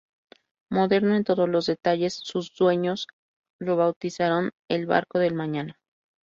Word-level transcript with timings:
Moderno 0.71 1.13
en 1.13 1.23
todos 1.23 1.47
los 1.47 1.67
detalles, 1.67 2.15
sus 2.15 2.55
dueños 2.55 3.05
lo 3.59 3.75
bautizaron 3.75 4.49
"el 4.67 4.87
barco 4.87 5.19
del 5.19 5.35
mañana". 5.35 5.79